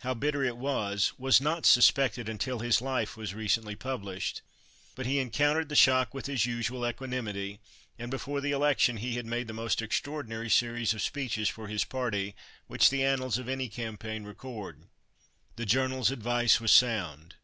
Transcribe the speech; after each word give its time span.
How 0.00 0.14
bitter 0.14 0.42
it 0.42 0.56
was 0.56 1.12
was 1.18 1.42
not 1.42 1.66
suspected 1.66 2.26
until 2.26 2.60
his 2.60 2.80
life 2.80 3.18
was 3.18 3.34
recently 3.34 3.76
published! 3.76 4.40
But 4.94 5.04
he 5.04 5.18
encountered 5.18 5.68
the 5.68 5.76
shock 5.76 6.14
with 6.14 6.24
his 6.24 6.46
usual 6.46 6.88
equanimity, 6.88 7.60
and 7.98 8.10
before 8.10 8.40
the 8.40 8.52
election 8.52 8.96
he 8.96 9.16
had 9.16 9.26
made 9.26 9.46
the 9.46 9.52
most 9.52 9.82
extraordinary 9.82 10.48
series 10.48 10.94
of 10.94 11.02
speeches 11.02 11.50
for 11.50 11.68
his 11.68 11.84
party 11.84 12.34
which 12.66 12.88
the 12.88 13.04
annals 13.04 13.36
of 13.36 13.46
any 13.46 13.68
campaign 13.68 14.24
record. 14.24 14.84
The 15.56 15.66
journal's 15.66 16.10
advice 16.10 16.62
was 16.62 16.72
sound. 16.72 17.34